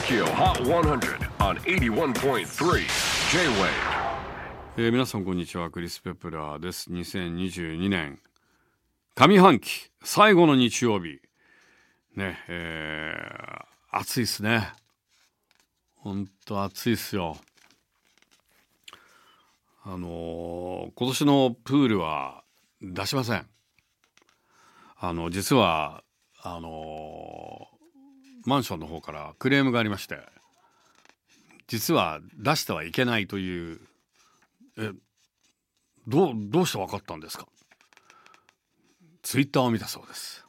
[0.00, 2.86] TOKYO HOT 100 on 81.3
[3.32, 3.68] J-WAVE.
[4.78, 6.90] えー皆さんこんにちはクリス・ペプラーです。
[6.90, 8.18] 2022年。
[9.14, 11.20] 上半期最後の日曜日。
[12.16, 14.72] ねえー暑いっすね。
[15.96, 17.36] ほんと暑いっすよ。
[19.84, 22.42] あのー今年のプールは
[22.80, 23.46] 出しません。
[24.98, 26.02] あの実は
[26.42, 27.69] あのー
[28.44, 30.18] マンションの方からクレームがありまして
[31.68, 33.80] 実は出してはいけないという
[34.78, 34.90] え
[36.08, 37.46] どうどうして分かったんですか？
[39.22, 40.44] ツイッターを見たそうです。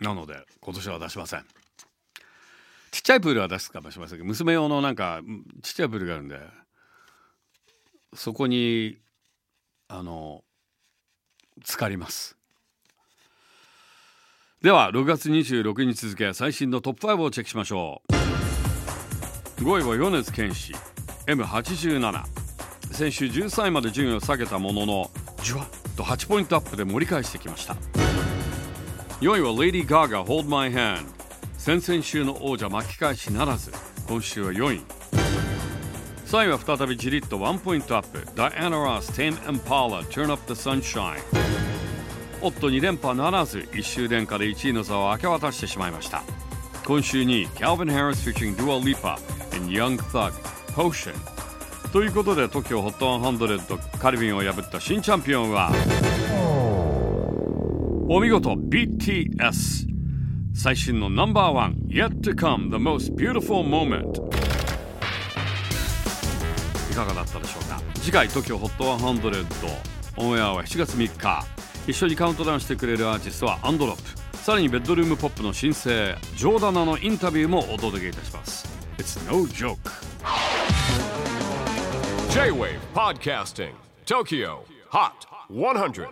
[0.00, 1.44] なので今年は出しません。
[2.92, 5.20] ちっちゃいプールは出すかもしれませんけど娘用のなんか
[5.62, 6.40] ちっちゃいプールがあるんで
[8.14, 8.96] そこに
[9.88, 10.42] あの
[11.62, 12.37] 浸かります。
[14.60, 18.02] では6月26日付最新のトップ5をチェックしましょ
[19.60, 19.62] う。
[19.62, 20.74] 5位は米津玄師
[21.28, 22.24] M87
[22.90, 25.10] 先週13位まで順位を下げたものの
[25.44, 27.76] じゅわっと8ポイントアップで盛り返してきました。
[29.20, 31.04] 4位は Lady Gaga Hold My Hand
[31.56, 33.70] 先々週の王者巻き返しならず
[34.08, 34.80] 今週は4位。
[36.26, 38.18] 3位は再びじりっと1ポイントアップ。
[38.34, 41.20] Diana Ross Tame Impala Turn Up the Sunshine
[42.40, 46.22] おっと2連覇ならず1周連覇で1位の座を明け渡してしまいました
[46.86, 49.18] 今週に Calvin Harris featuring Dua Lipa
[49.56, 50.32] and Young Thug
[50.72, 51.14] Potion
[51.92, 55.72] ということで TOKYOHOT100 カルビンを破った新チャンピオンは
[58.08, 59.88] お見事 BTS
[60.54, 64.04] 最新のナンバーワン Yet to come the most beautiful moment
[66.90, 69.46] いかがだったでしょうか次回 TOKYOHOT100
[70.18, 71.44] オンエアは7月3日
[71.88, 74.36] 一緒にカウントダウンしてくれるアーティストはアンドロップ。
[74.36, 78.68] さらにベッドルームポップの新星ジョーダナのインタビューもお届けいたします。
[78.98, 79.78] It's no joke.
[82.30, 83.72] J-WAVE PODCASTING
[84.04, 84.58] TOKYO
[84.90, 85.12] HOT
[85.50, 86.08] 100